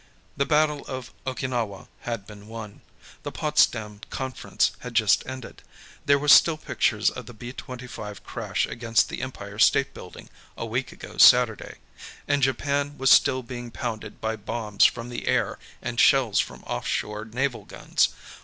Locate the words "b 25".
7.35-8.23